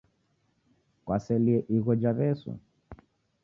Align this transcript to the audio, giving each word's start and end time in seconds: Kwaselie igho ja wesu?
Kwaselie 1.03 1.59
igho 1.75 1.91
ja 2.01 2.11
wesu? 2.17 2.51